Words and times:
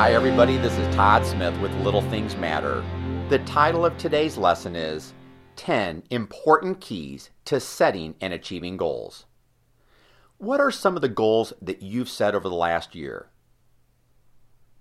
Hi, 0.00 0.14
everybody. 0.14 0.56
This 0.56 0.78
is 0.78 0.94
Todd 0.94 1.26
Smith 1.26 1.54
with 1.60 1.74
Little 1.82 2.00
Things 2.00 2.34
Matter. 2.34 2.82
The 3.28 3.40
title 3.40 3.84
of 3.84 3.98
today's 3.98 4.38
lesson 4.38 4.74
is 4.74 5.12
10 5.56 6.04
Important 6.08 6.80
Keys 6.80 7.28
to 7.44 7.60
Setting 7.60 8.14
and 8.18 8.32
Achieving 8.32 8.78
Goals. 8.78 9.26
What 10.38 10.58
are 10.58 10.70
some 10.70 10.96
of 10.96 11.02
the 11.02 11.10
goals 11.10 11.52
that 11.60 11.82
you've 11.82 12.08
set 12.08 12.34
over 12.34 12.48
the 12.48 12.54
last 12.54 12.94
year? 12.94 13.28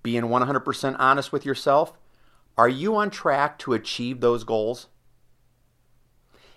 Being 0.04 0.24
100% 0.24 0.96
honest 0.98 1.34
with 1.34 1.46
yourself, 1.46 1.98
are 2.58 2.70
you 2.70 2.96
on 2.96 3.10
track 3.10 3.60
to 3.60 3.74
achieve 3.74 4.22
those 4.22 4.46
goals? 4.46 4.88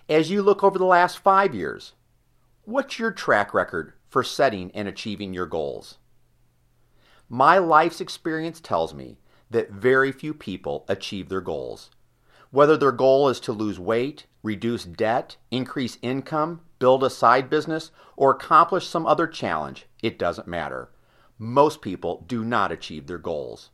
As 0.07 0.31
you 0.31 0.41
look 0.41 0.63
over 0.63 0.79
the 0.79 0.85
last 0.85 1.19
five 1.19 1.53
years, 1.53 1.95
what's 2.63 2.97
your 2.97 3.11
track 3.11 3.53
record 3.53 3.91
for 4.09 4.23
setting 4.23 4.71
and 4.73 4.87
achieving 4.87 5.33
your 5.33 5.47
goals? 5.47 5.97
My 7.29 7.57
life's 7.57 8.01
experience 8.01 8.59
tells 8.59 8.93
me 8.93 9.17
that 9.49 9.71
very 9.71 10.11
few 10.11 10.33
people 10.33 10.85
achieve 10.87 11.29
their 11.29 11.41
goals. 11.41 11.89
Whether 12.51 12.77
their 12.77 12.91
goal 12.91 13.29
is 13.29 13.39
to 13.41 13.51
lose 13.51 13.79
weight, 13.79 14.27
reduce 14.43 14.83
debt, 14.83 15.37
increase 15.49 15.97
income, 16.01 16.61
build 16.79 17.03
a 17.03 17.09
side 17.09 17.49
business, 17.49 17.91
or 18.15 18.31
accomplish 18.31 18.87
some 18.87 19.05
other 19.05 19.25
challenge, 19.25 19.87
it 20.01 20.19
doesn't 20.19 20.47
matter. 20.47 20.89
Most 21.39 21.81
people 21.81 22.23
do 22.27 22.43
not 22.43 22.71
achieve 22.71 23.07
their 23.07 23.17
goals. 23.17 23.69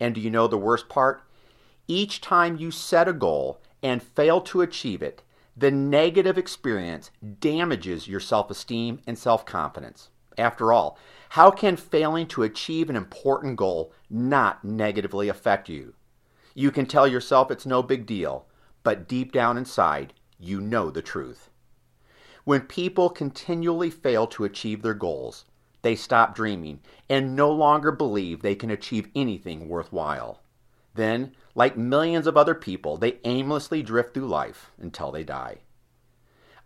And 0.00 0.14
do 0.14 0.20
you 0.20 0.30
know 0.30 0.46
the 0.48 0.56
worst 0.56 0.88
part? 0.88 1.22
Each 1.86 2.20
time 2.20 2.56
you 2.56 2.70
set 2.70 3.08
a 3.08 3.12
goal 3.12 3.60
and 3.82 4.02
fail 4.02 4.40
to 4.42 4.62
achieve 4.62 5.02
it, 5.02 5.22
the 5.56 5.70
negative 5.70 6.38
experience 6.38 7.10
damages 7.40 8.08
your 8.08 8.20
self 8.20 8.50
esteem 8.50 9.00
and 9.06 9.18
self 9.18 9.44
confidence. 9.44 10.08
After 10.38 10.72
all, 10.72 10.96
how 11.32 11.50
can 11.50 11.78
failing 11.78 12.26
to 12.26 12.42
achieve 12.42 12.90
an 12.90 12.96
important 12.96 13.56
goal 13.56 13.90
not 14.10 14.62
negatively 14.62 15.30
affect 15.30 15.66
you? 15.66 15.94
You 16.54 16.70
can 16.70 16.84
tell 16.84 17.08
yourself 17.08 17.50
it's 17.50 17.64
no 17.64 17.82
big 17.82 18.04
deal, 18.04 18.44
but 18.82 19.08
deep 19.08 19.32
down 19.32 19.56
inside, 19.56 20.12
you 20.38 20.60
know 20.60 20.90
the 20.90 21.00
truth. 21.00 21.48
When 22.44 22.60
people 22.60 23.08
continually 23.08 23.88
fail 23.88 24.26
to 24.26 24.44
achieve 24.44 24.82
their 24.82 24.92
goals, 24.92 25.46
they 25.80 25.96
stop 25.96 26.34
dreaming 26.34 26.80
and 27.08 27.34
no 27.34 27.50
longer 27.50 27.92
believe 27.92 28.42
they 28.42 28.54
can 28.54 28.70
achieve 28.70 29.08
anything 29.14 29.70
worthwhile. 29.70 30.42
Then, 30.92 31.34
like 31.54 31.78
millions 31.78 32.26
of 32.26 32.36
other 32.36 32.54
people, 32.54 32.98
they 32.98 33.20
aimlessly 33.24 33.82
drift 33.82 34.12
through 34.12 34.28
life 34.28 34.70
until 34.78 35.10
they 35.10 35.24
die. 35.24 35.60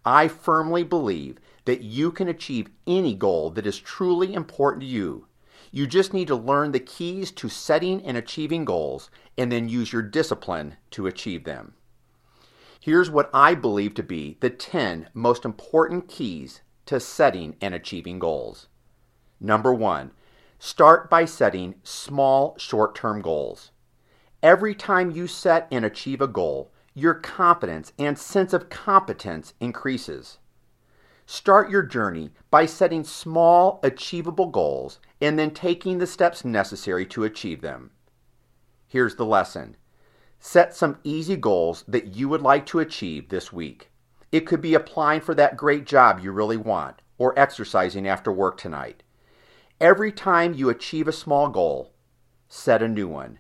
I 0.07 0.29
firmly 0.29 0.85
believe 0.85 1.39
that 1.65 1.83
you 1.83 2.13
can 2.13 2.29
achieve 2.29 2.71
any 2.87 3.13
goal 3.13 3.51
that 3.51 3.67
is 3.67 3.81
truly 3.81 4.33
important 4.35 4.83
to 4.83 4.87
you. 4.87 5.27
You 5.73 5.89
just 5.89 6.15
need 6.15 6.29
to 6.29 6.37
learn 6.37 6.71
the 6.71 6.79
keys 6.79 7.33
to 7.33 7.49
setting 7.49 8.01
and 8.07 8.17
achieving 8.17 8.65
goals 8.65 9.11
and 9.37 9.51
then 9.51 9.69
use 9.69 9.93
your 9.93 10.03
discipline 10.03 10.77
to 10.93 11.09
achieve 11.09 11.43
them. 11.43 11.75
Here's 12.81 13.11
what 13.11 13.29
I 13.35 13.57
believe 13.57 13.95
to 13.95 14.05
be 14.05 14.37
the 14.39 14.49
10 14.49 15.09
most 15.13 15.45
important 15.45 16.07
keys 16.07 16.61
to 16.87 17.01
setting 17.01 17.57
and 17.61 17.75
achieving 17.75 18.21
goals. 18.21 18.69
Number 19.41 19.75
one, 19.75 20.13
start 20.61 21.11
by 21.11 21.25
setting 21.25 21.75
small 21.83 22.57
short 22.59 22.95
term 22.95 23.23
goals. 23.23 23.73
Every 24.41 24.75
time 24.75 25.11
you 25.11 25.27
set 25.27 25.67
and 25.73 25.85
achieve 25.85 26.21
a 26.21 26.29
goal, 26.29 26.71
your 26.97 27.13
confidence 27.13 27.93
and 27.99 28.19
sense 28.19 28.55
of 28.55 28.71
competence 28.71 29.53
increases. 29.61 30.39
Start 31.27 31.69
your 31.69 31.83
journey 31.83 32.31
by 32.51 32.65
setting 32.65 33.05
small, 33.05 33.81
achievable 33.83 34.47
goals 34.47 34.99
and 35.21 35.39
then 35.39 35.51
taking 35.51 35.99
the 35.99 36.07
steps 36.07 36.43
necessary 36.43 37.05
to 37.05 37.23
achieve 37.23 37.61
them. 37.61 37.91
Here's 38.89 39.17
the 39.17 39.27
lesson 39.27 39.77
set 40.39 40.75
some 40.75 40.99
easy 41.05 41.37
goals 41.37 41.85
that 41.87 42.15
you 42.15 42.31
would 42.31 42.41
like 42.41 42.65
to 42.67 42.81
achieve 42.81 43.29
this 43.29 43.53
week. 43.53 43.91
It 44.33 44.47
could 44.47 44.63
be 44.63 44.75
applying 44.75 45.21
for 45.21 45.35
that 45.35 45.57
great 45.57 45.85
job 45.85 46.21
you 46.21 46.33
really 46.33 46.57
want 46.57 47.03
or 47.19 47.39
exercising 47.39 48.09
after 48.09 48.33
work 48.33 48.57
tonight. 48.57 49.03
Every 49.81 50.13
time 50.13 50.55
you 50.55 50.71
achieve 50.71 51.09
a 51.09 51.13
small 51.13 51.49
goal, 51.49 51.93
set 52.49 52.83
a 52.83 52.89
new 52.89 53.09
one. 53.09 53.39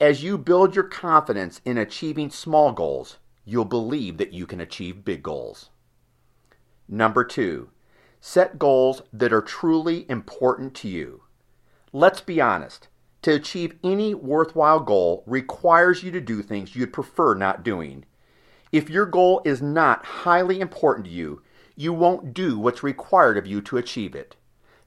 As 0.00 0.22
you 0.22 0.38
build 0.38 0.74
your 0.74 0.84
confidence 0.84 1.60
in 1.64 1.78
achieving 1.78 2.30
small 2.30 2.72
goals, 2.72 3.18
you'll 3.44 3.64
believe 3.64 4.16
that 4.18 4.32
you 4.32 4.46
can 4.46 4.60
achieve 4.60 5.04
big 5.04 5.22
goals. 5.22 5.70
Number 6.88 7.24
two, 7.24 7.70
set 8.20 8.58
goals 8.58 9.02
that 9.12 9.32
are 9.32 9.42
truly 9.42 10.06
important 10.08 10.74
to 10.76 10.88
you. 10.88 11.22
Let's 11.92 12.20
be 12.20 12.40
honest. 12.40 12.88
To 13.22 13.34
achieve 13.34 13.76
any 13.84 14.14
worthwhile 14.14 14.80
goal 14.80 15.22
requires 15.26 16.02
you 16.02 16.10
to 16.10 16.20
do 16.20 16.42
things 16.42 16.74
you'd 16.74 16.92
prefer 16.92 17.34
not 17.34 17.62
doing. 17.62 18.04
If 18.72 18.90
your 18.90 19.06
goal 19.06 19.42
is 19.44 19.62
not 19.62 20.04
highly 20.04 20.60
important 20.60 21.06
to 21.06 21.12
you, 21.12 21.42
you 21.76 21.92
won't 21.92 22.34
do 22.34 22.58
what's 22.58 22.82
required 22.82 23.36
of 23.38 23.46
you 23.46 23.60
to 23.62 23.76
achieve 23.76 24.14
it. 24.14 24.34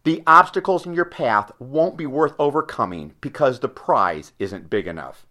The 0.06 0.22
obstacles 0.28 0.86
in 0.86 0.94
your 0.94 1.06
path 1.06 1.52
won't 1.58 1.98
be 1.98 2.06
worth 2.06 2.36
overcoming 2.38 3.16
because 3.22 3.60
the 3.60 3.68
prize 3.68 4.34
isn't 4.38 4.70
big 4.70 4.86
enough. 4.86 5.26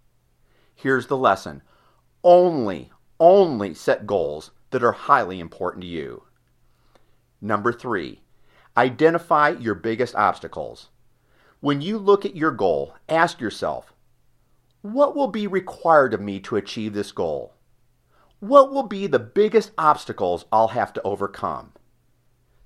Here's 0.75 1.07
the 1.07 1.17
lesson 1.17 1.63
only, 2.25 2.91
only 3.21 3.73
set 3.73 4.05
goals 4.05 4.51
that 4.71 4.83
are 4.83 4.91
highly 4.91 5.39
important 5.39 5.83
to 5.83 5.89
you. 5.89 6.25
Number 7.41 7.73
three, 7.73 8.23
identify 8.77 9.51
your 9.51 9.77
biggest 9.77 10.17
obstacles. 10.17 10.89
When 11.61 11.81
you 11.81 11.97
look 11.97 12.25
at 12.25 12.35
your 12.35 12.51
goal, 12.51 12.97
ask 13.09 13.41
yourself, 13.41 13.93
what 14.83 15.15
will 15.15 15.29
be 15.29 15.47
required 15.47 16.13
of 16.13 16.21
me 16.21 16.41
to 16.41 16.57
achieve 16.57 16.95
this 16.95 17.13
goal? 17.13 17.55
What 18.41 18.73
will 18.73 18.83
be 18.83 19.07
the 19.07 19.21
biggest 19.21 19.71
obstacles 19.79 20.47
I'll 20.51 20.69
have 20.69 20.93
to 20.95 21.03
overcome? 21.03 21.75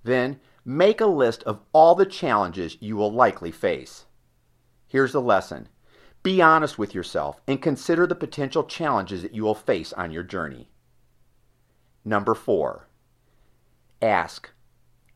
Then 0.05 0.41
Make 0.65 1.01
a 1.01 1.07
list 1.07 1.43
of 1.45 1.61
all 1.73 1.95
the 1.95 2.07
challenges 2.07 2.77
you 2.81 2.97
will 2.97 3.13
likely 3.13 3.51
face. 3.51 4.07
Here's 4.87 5.13
the 5.13 5.21
lesson 5.21 5.69
be 6.23 6.43
honest 6.43 6.79
with 6.79 6.95
yourself 6.95 7.41
and 7.47 7.63
consider 7.63 8.07
the 8.07 8.15
potential 8.15 8.65
challenges 8.65 9.23
that 9.23 9.35
you 9.35 9.45
will 9.45 9.55
face 9.55 9.93
on 9.93 10.11
your 10.11 10.25
journey. 10.25 10.69
Number 12.05 12.35
four, 12.35 12.89
ask 14.03 14.51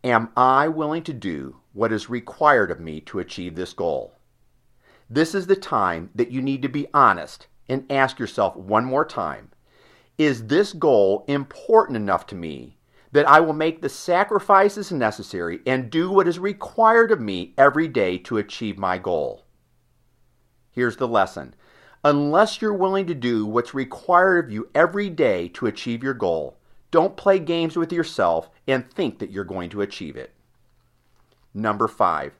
Am 0.05 0.31
I 0.37 0.69
willing 0.69 1.03
to 1.05 1.13
do 1.13 1.57
what 1.73 1.93
is 1.93 2.11
required 2.11 2.71
of 2.71 2.81
me 2.81 3.01
to 3.03 3.19
achieve 3.19 3.57
this 3.57 3.73
goal? 3.73 4.15
This 5.09 5.35
is 5.35 5.47
the 5.47 5.57
time 5.57 6.11
that 6.15 6.31
you 6.31 6.41
need 6.41 6.63
to 6.63 6.69
be 6.69 6.87
honest 6.95 7.47
and 7.69 7.91
ask 7.91 8.19
yourself 8.19 8.57
one 8.57 8.85
more 8.85 9.05
time 9.05 9.51
Is 10.19 10.47
this 10.47 10.73
goal 10.73 11.25
important 11.29 11.97
enough 11.97 12.27
to 12.29 12.35
me 12.35 12.79
that 13.13 13.29
I 13.29 13.41
will 13.41 13.53
make 13.53 13.81
the 13.81 13.89
sacrifices 13.89 14.91
necessary 14.91 15.61
and 15.67 15.91
do 15.91 16.11
what 16.11 16.27
is 16.27 16.39
required 16.39 17.13
of 17.13 17.21
me 17.21 17.55
every 17.57 17.87
day 17.87 18.19
to 18.19 18.39
achieve 18.39 18.79
my 18.79 18.99
goal. 18.99 19.45
Here's 20.71 20.97
the 20.97 21.09
lesson 21.09 21.55
unless 22.05 22.61
you're 22.61 22.75
willing 22.75 23.07
to 23.07 23.15
do 23.15 23.47
what's 23.47 23.75
required 23.75 24.47
of 24.47 24.51
you 24.51 24.69
every 24.75 25.09
day 25.09 25.49
to 25.49 25.67
achieve 25.67 26.03
your 26.03 26.15
goal, 26.15 26.57
don't 26.91 27.17
play 27.17 27.39
games 27.39 27.77
with 27.77 27.93
yourself 27.93 28.51
and 28.67 28.91
think 28.91 29.19
that 29.19 29.31
you're 29.31 29.45
going 29.45 29.71
to 29.71 29.83
achieve 29.83 30.17
it. 30.17 30.33
Number 31.55 31.87
five, 31.87 32.33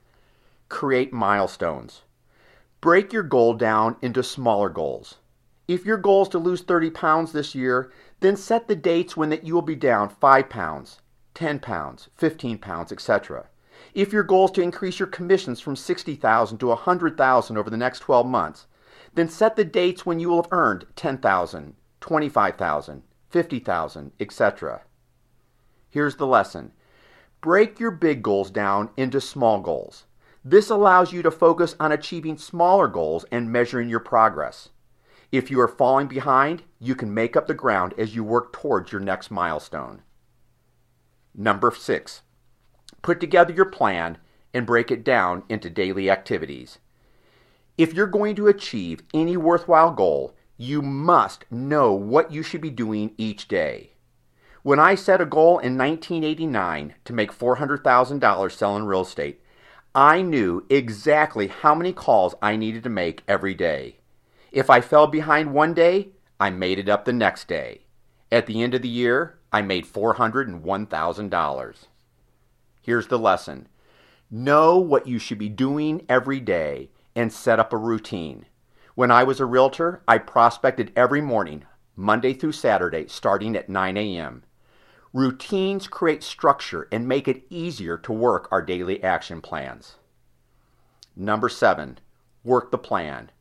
create 0.69 1.13
milestones. 1.13 2.01
Break 2.81 3.13
your 3.13 3.23
goal 3.23 3.53
down 3.53 3.95
into 4.01 4.21
smaller 4.21 4.69
goals. 4.69 5.19
If 5.67 5.85
your 5.85 5.97
goal 5.97 6.23
is 6.23 6.29
to 6.29 6.39
lose 6.39 6.61
30 6.61 6.89
pounds 6.89 7.31
this 7.31 7.55
year, 7.55 7.91
then 8.23 8.37
set 8.37 8.69
the 8.69 8.75
dates 8.75 9.17
when 9.17 9.29
that 9.29 9.43
you 9.43 9.53
will 9.53 9.61
be 9.61 9.75
down 9.75 10.07
5 10.07 10.49
pounds, 10.49 11.01
10 11.33 11.59
pounds, 11.59 12.07
15 12.15 12.57
pounds, 12.57 12.89
etc. 12.89 13.47
If 13.93 14.13
your 14.13 14.23
goal 14.23 14.45
is 14.45 14.51
to 14.51 14.61
increase 14.61 14.97
your 14.97 15.09
commissions 15.09 15.59
from 15.59 15.75
60,000 15.75 16.57
to 16.57 16.67
100,000 16.67 17.57
over 17.57 17.69
the 17.69 17.75
next 17.75 17.99
12 17.99 18.25
months, 18.25 18.65
then 19.13 19.27
set 19.27 19.57
the 19.57 19.65
dates 19.65 20.05
when 20.05 20.21
you 20.21 20.29
will 20.29 20.41
have 20.41 20.53
earned 20.53 20.85
10,000, 20.95 21.75
25,000, 21.99 23.03
50,000, 23.29 24.11
etc. 24.21 24.81
Here's 25.89 26.15
the 26.15 26.25
lesson. 26.25 26.71
Break 27.41 27.77
your 27.77 27.91
big 27.91 28.23
goals 28.23 28.49
down 28.49 28.89
into 28.95 29.19
small 29.19 29.59
goals. 29.59 30.05
This 30.45 30.69
allows 30.69 31.11
you 31.11 31.21
to 31.23 31.29
focus 31.29 31.75
on 31.77 31.91
achieving 31.91 32.37
smaller 32.37 32.87
goals 32.87 33.25
and 33.33 33.51
measuring 33.51 33.89
your 33.89 33.99
progress. 33.99 34.69
If 35.33 35.49
you 35.49 35.59
are 35.61 35.67
falling 35.67 36.05
behind, 36.05 36.61
you 36.79 36.93
can 36.93 37.11
make 37.11 37.35
up 37.35 37.47
the 37.47 37.55
ground 37.55 37.95
as 37.97 38.13
you 38.13 38.23
work 38.23 38.53
towards 38.53 38.91
your 38.91 39.01
next 39.01 39.31
milestone. 39.31 40.03
Number 41.33 41.73
six, 41.75 42.21
put 43.01 43.19
together 43.19 43.51
your 43.51 43.65
plan 43.65 44.19
and 44.53 44.67
break 44.67 44.91
it 44.91 45.03
down 45.03 45.41
into 45.49 45.71
daily 45.71 46.07
activities. 46.07 46.77
If 47.79 47.95
you're 47.95 48.05
going 48.05 48.35
to 48.35 48.45
achieve 48.45 49.01
any 49.11 49.35
worthwhile 49.35 49.89
goal, 49.89 50.35
you 50.55 50.83
must 50.83 51.45
know 51.51 51.93
what 51.93 52.31
you 52.31 52.43
should 52.43 52.61
be 52.61 52.69
doing 52.69 53.15
each 53.17 53.47
day. 53.47 53.93
When 54.61 54.79
I 54.79 54.93
set 54.93 55.19
a 55.19 55.25
goal 55.25 55.57
in 55.57 55.75
1989 55.79 56.93
to 57.05 57.11
make 57.13 57.33
$400,000 57.33 58.51
selling 58.51 58.85
real 58.85 59.01
estate, 59.01 59.41
I 59.95 60.21
knew 60.21 60.63
exactly 60.69 61.47
how 61.47 61.73
many 61.73 61.91
calls 61.91 62.35
I 62.39 62.55
needed 62.55 62.83
to 62.83 62.89
make 62.89 63.23
every 63.27 63.55
day. 63.55 63.97
If 64.53 64.69
I 64.69 64.79
fell 64.81 65.07
behind 65.07 65.51
one 65.51 65.73
day, 65.73 66.09
I 66.39 66.51
made 66.51 66.77
it 66.77 66.87
up 66.87 67.05
the 67.05 67.11
next 67.11 67.47
day. 67.47 67.81
At 68.31 68.45
the 68.45 68.61
end 68.61 68.75
of 68.75 68.83
the 68.83 68.87
year, 68.87 69.39
I 69.51 69.63
made 69.63 69.87
$401,000. 69.87 71.75
Here's 72.79 73.07
the 73.07 73.17
lesson 73.17 73.67
know 74.29 74.77
what 74.77 75.07
you 75.07 75.17
should 75.17 75.39
be 75.39 75.49
doing 75.49 76.05
every 76.07 76.39
day 76.39 76.91
and 77.15 77.33
set 77.33 77.59
up 77.59 77.73
a 77.73 77.77
routine. 77.77 78.45
When 78.93 79.09
I 79.09 79.23
was 79.23 79.39
a 79.39 79.45
realtor, 79.45 80.03
I 80.07 80.19
prospected 80.19 80.91
every 80.95 81.21
morning, 81.21 81.65
Monday 81.95 82.33
through 82.33 82.51
Saturday, 82.51 83.07
starting 83.07 83.55
at 83.55 83.69
9 83.69 83.97
a.m. 83.97 84.43
Routines 85.13 85.87
create 85.87 86.21
structure 86.21 86.87
and 86.91 87.07
make 87.07 87.27
it 87.27 87.43
easier 87.49 87.97
to 87.97 88.13
work 88.13 88.47
our 88.51 88.61
daily 88.61 89.03
action 89.03 89.41
plans. 89.41 89.95
Number 91.15 91.49
seven, 91.49 91.97
work 92.43 92.69
the 92.69 92.77
plan. 92.77 93.31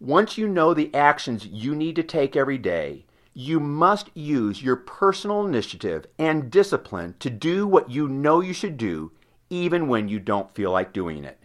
Once 0.00 0.36
you 0.36 0.48
know 0.48 0.74
the 0.74 0.94
actions 0.94 1.46
you 1.46 1.74
need 1.74 1.96
to 1.96 2.02
take 2.02 2.36
every 2.36 2.58
day, 2.58 3.04
you 3.32 3.58
must 3.58 4.10
use 4.14 4.62
your 4.62 4.76
personal 4.76 5.46
initiative 5.46 6.06
and 6.18 6.50
discipline 6.50 7.14
to 7.18 7.28
do 7.30 7.66
what 7.66 7.90
you 7.90 8.08
know 8.08 8.40
you 8.40 8.52
should 8.52 8.76
do, 8.76 9.10
even 9.50 9.88
when 9.88 10.08
you 10.08 10.18
don't 10.18 10.54
feel 10.54 10.70
like 10.70 10.92
doing 10.92 11.24
it. 11.24 11.38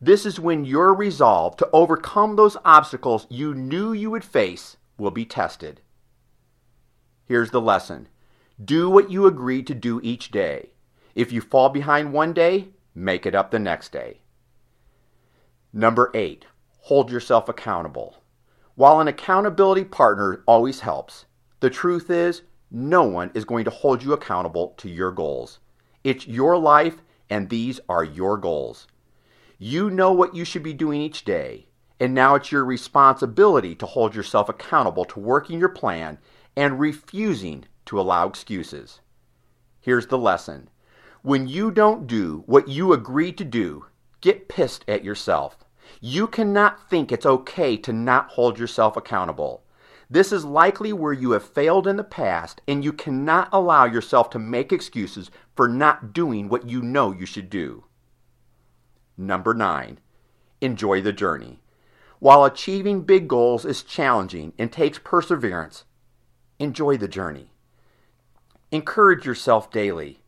This 0.00 0.26
is 0.26 0.38
when 0.38 0.64
your 0.64 0.92
resolve 0.92 1.56
to 1.56 1.68
overcome 1.72 2.36
those 2.36 2.56
obstacles 2.64 3.26
you 3.30 3.54
knew 3.54 3.92
you 3.92 4.10
would 4.10 4.24
face 4.24 4.76
will 4.98 5.10
be 5.10 5.24
tested. 5.24 5.80
Here's 7.26 7.50
the 7.50 7.60
lesson 7.60 8.08
do 8.62 8.88
what 8.88 9.10
you 9.10 9.26
agreed 9.26 9.66
to 9.66 9.74
do 9.74 10.00
each 10.02 10.30
day. 10.30 10.70
If 11.14 11.32
you 11.32 11.40
fall 11.40 11.70
behind 11.70 12.12
one 12.12 12.32
day, 12.32 12.68
make 12.94 13.24
it 13.26 13.34
up 13.34 13.50
the 13.50 13.58
next 13.58 13.92
day. 13.92 14.20
Number 15.72 16.10
eight, 16.14 16.46
hold 16.84 17.10
yourself 17.10 17.48
accountable. 17.48 18.14
While 18.74 19.00
an 19.00 19.08
accountability 19.08 19.84
partner 19.84 20.42
always 20.46 20.80
helps, 20.80 21.24
the 21.60 21.70
truth 21.70 22.10
is 22.10 22.42
no 22.70 23.04
one 23.04 23.30
is 23.32 23.46
going 23.46 23.64
to 23.64 23.70
hold 23.70 24.02
you 24.02 24.12
accountable 24.12 24.74
to 24.76 24.90
your 24.90 25.10
goals. 25.10 25.60
It's 26.02 26.26
your 26.26 26.58
life, 26.58 26.96
and 27.30 27.48
these 27.48 27.80
are 27.88 28.04
your 28.04 28.36
goals. 28.36 28.86
You 29.56 29.88
know 29.88 30.12
what 30.12 30.36
you 30.36 30.44
should 30.44 30.62
be 30.62 30.74
doing 30.74 31.00
each 31.00 31.24
day, 31.24 31.68
and 31.98 32.12
now 32.12 32.34
it's 32.34 32.52
your 32.52 32.66
responsibility 32.66 33.74
to 33.76 33.86
hold 33.86 34.14
yourself 34.14 34.50
accountable 34.50 35.06
to 35.06 35.20
working 35.20 35.58
your 35.58 35.70
plan 35.70 36.18
and 36.54 36.78
refusing 36.78 37.64
to 37.86 37.98
allow 37.98 38.28
excuses. 38.28 39.00
Here's 39.80 40.08
the 40.08 40.18
lesson 40.18 40.68
when 41.22 41.48
you 41.48 41.70
don't 41.70 42.06
do 42.06 42.42
what 42.44 42.68
you 42.68 42.92
agreed 42.92 43.38
to 43.38 43.44
do, 43.44 43.86
get 44.20 44.50
pissed 44.50 44.84
at 44.86 45.02
yourself. 45.02 45.63
You 46.00 46.26
cannot 46.26 46.88
think 46.88 47.10
it's 47.10 47.26
okay 47.26 47.76
to 47.78 47.92
not 47.92 48.30
hold 48.30 48.58
yourself 48.58 48.96
accountable. 48.96 49.64
This 50.10 50.32
is 50.32 50.44
likely 50.44 50.92
where 50.92 51.12
you 51.12 51.32
have 51.32 51.44
failed 51.44 51.86
in 51.86 51.96
the 51.96 52.04
past, 52.04 52.60
and 52.68 52.84
you 52.84 52.92
cannot 52.92 53.48
allow 53.52 53.84
yourself 53.84 54.30
to 54.30 54.38
make 54.38 54.72
excuses 54.72 55.30
for 55.56 55.66
not 55.66 56.12
doing 56.12 56.48
what 56.48 56.68
you 56.68 56.82
know 56.82 57.12
you 57.12 57.26
should 57.26 57.50
do. 57.50 57.84
Number 59.16 59.54
nine, 59.54 59.98
enjoy 60.60 61.00
the 61.00 61.12
journey. 61.12 61.60
While 62.18 62.44
achieving 62.44 63.02
big 63.02 63.28
goals 63.28 63.64
is 63.64 63.82
challenging 63.82 64.52
and 64.58 64.72
takes 64.72 64.98
perseverance, 64.98 65.84
enjoy 66.58 66.96
the 66.96 67.08
journey. 67.08 67.50
Encourage 68.70 69.26
yourself 69.26 69.70
daily. 69.70 70.22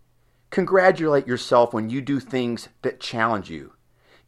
Congratulate 0.51 1.27
yourself 1.27 1.73
when 1.73 1.91
you 1.91 2.01
do 2.01 2.21
things 2.21 2.69
that 2.83 3.01
challenge 3.01 3.51
you. 3.51 3.73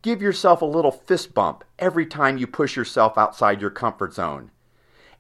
Give 0.01 0.23
yourself 0.23 0.63
a 0.63 0.67
little 0.67 0.93
fist 0.93 1.35
bump 1.35 1.65
every 1.79 2.07
time 2.07 2.39
you 2.39 2.47
push 2.47 2.77
yourself 2.77 3.19
outside 3.19 3.61
your 3.61 3.71
comfort 3.71 4.15
zone. 4.15 4.53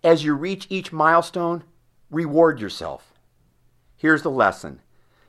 As 0.04 0.22
you 0.22 0.34
reach 0.34 0.68
each 0.70 0.92
milestone, 0.92 1.64
reward 2.10 2.60
yourself. 2.60 3.14
Here's 3.96 4.22
the 4.22 4.30
lesson 4.30 4.80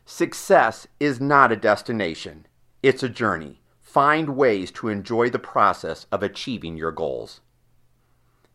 success 0.06 0.88
is 1.00 1.20
not 1.20 1.52
a 1.52 1.56
destination, 1.56 2.46
it's 2.84 3.02
a 3.02 3.10
journey. 3.10 3.62
Find 3.82 4.36
ways 4.36 4.70
to 4.74 4.88
enjoy 4.88 5.32
the 5.32 5.40
process 5.40 6.06
of 6.12 6.22
achieving 6.22 6.78
your 6.78 6.92
goals. 6.92 7.42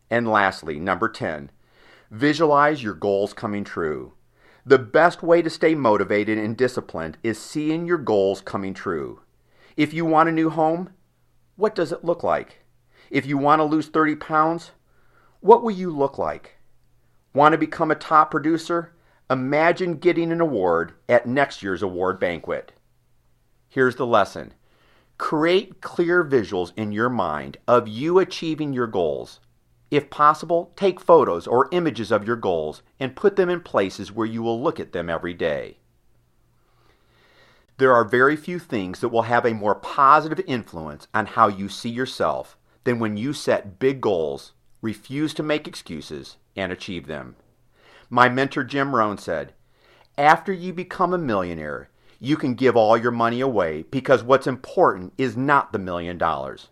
And 0.09 0.25
lastly, 0.25 0.79
number 0.79 1.09
10, 1.09 1.51
visualize 2.09 2.81
your 2.81 2.93
goals 2.93 3.33
coming 3.33 3.65
true. 3.65 4.13
The 4.65 4.79
best 4.79 5.21
way 5.21 5.41
to 5.41 5.49
stay 5.49 5.75
motivated 5.75 6.37
and 6.37 6.55
disciplined 6.55 7.17
is 7.21 7.37
seeing 7.37 7.85
your 7.85 7.97
goals 7.97 8.39
coming 8.39 8.73
true. 8.73 9.19
If 9.77 9.93
you 9.93 10.05
want 10.05 10.29
a 10.29 10.31
new 10.31 10.49
home, 10.49 10.91
what 11.57 11.75
does 11.75 11.91
it 11.91 12.05
look 12.05 12.23
like? 12.23 12.63
If 13.09 13.25
you 13.25 13.37
want 13.37 13.59
to 13.59 13.65
lose 13.65 13.87
30 13.87 14.15
pounds, 14.15 14.71
what 15.41 15.63
will 15.63 15.71
you 15.71 15.89
look 15.91 16.17
like? 16.17 16.55
Want 17.33 17.51
to 17.51 17.57
become 17.57 17.91
a 17.91 17.95
top 17.95 18.31
producer? 18.31 18.93
Imagine 19.29 19.95
getting 19.95 20.31
an 20.31 20.39
award 20.39 20.93
at 21.09 21.25
next 21.27 21.61
year's 21.61 21.81
award 21.81 22.19
banquet. 22.21 22.71
Here's 23.67 23.97
the 23.97 24.05
lesson 24.05 24.53
create 25.17 25.81
clear 25.81 26.23
visuals 26.23 26.71
in 26.77 26.93
your 26.93 27.09
mind 27.09 27.57
of 27.67 27.87
you 27.87 28.19
achieving 28.19 28.71
your 28.71 28.87
goals. 28.87 29.41
If 29.91 30.09
possible, 30.09 30.71
take 30.75 30.99
photos 31.01 31.47
or 31.47 31.69
images 31.71 32.11
of 32.11 32.25
your 32.25 32.35
goals 32.37 32.81
and 32.99 33.15
put 33.15 33.35
them 33.35 33.49
in 33.49 33.59
places 33.59 34.11
where 34.11 34.27
you 34.27 34.41
will 34.41 34.61
look 34.61 34.79
at 34.79 34.93
them 34.93 35.09
every 35.09 35.33
day. 35.33 35.79
There 37.77 37.93
are 37.93 38.05
very 38.05 38.37
few 38.37 38.57
things 38.57 39.01
that 39.01 39.09
will 39.09 39.23
have 39.23 39.45
a 39.45 39.53
more 39.53 39.75
positive 39.75 40.39
influence 40.47 41.07
on 41.13 41.25
how 41.25 41.49
you 41.49 41.67
see 41.67 41.89
yourself 41.89 42.57
than 42.85 42.99
when 42.99 43.17
you 43.17 43.33
set 43.33 43.79
big 43.79 43.99
goals, 43.99 44.53
refuse 44.81 45.33
to 45.33 45.43
make 45.43 45.67
excuses, 45.67 46.37
and 46.55 46.71
achieve 46.71 47.07
them. 47.07 47.35
My 48.09 48.29
mentor 48.29 48.63
Jim 48.63 48.95
Rohn 48.95 49.17
said, 49.17 49.53
After 50.17 50.53
you 50.53 50.71
become 50.71 51.13
a 51.13 51.17
millionaire, 51.17 51.89
you 52.19 52.37
can 52.37 52.53
give 52.53 52.77
all 52.77 52.95
your 52.95 53.11
money 53.11 53.41
away 53.41 53.83
because 53.91 54.23
what's 54.23 54.47
important 54.47 55.13
is 55.17 55.35
not 55.35 55.73
the 55.73 55.79
million 55.79 56.17
dollars. 56.17 56.69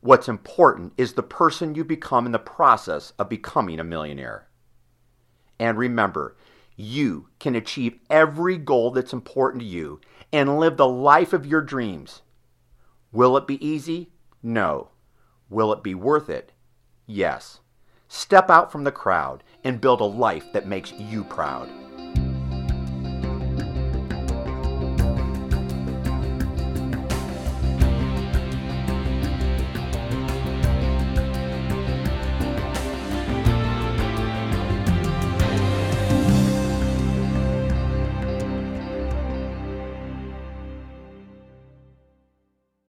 What's 0.00 0.28
important 0.28 0.92
is 0.98 1.14
the 1.14 1.22
person 1.22 1.74
you 1.74 1.84
become 1.84 2.26
in 2.26 2.32
the 2.32 2.38
process 2.38 3.14
of 3.18 3.30
becoming 3.30 3.80
a 3.80 3.84
millionaire. 3.84 4.48
And 5.58 5.78
remember, 5.78 6.36
you 6.76 7.28
can 7.38 7.54
achieve 7.54 7.98
every 8.10 8.58
goal 8.58 8.90
that's 8.90 9.12
important 9.12 9.62
to 9.62 9.66
you 9.66 10.00
and 10.34 10.58
live 10.58 10.76
the 10.76 10.88
life 10.88 11.32
of 11.32 11.46
your 11.46 11.60
dreams. 11.60 12.22
Will 13.12 13.36
it 13.36 13.46
be 13.46 13.64
easy? 13.64 14.10
No. 14.42 14.88
Will 15.48 15.72
it 15.72 15.84
be 15.84 15.94
worth 15.94 16.28
it? 16.28 16.50
Yes. 17.06 17.60
Step 18.08 18.50
out 18.50 18.72
from 18.72 18.82
the 18.82 18.90
crowd 18.90 19.44
and 19.62 19.80
build 19.80 20.00
a 20.00 20.04
life 20.04 20.52
that 20.52 20.66
makes 20.66 20.90
you 20.94 21.22
proud. 21.22 21.83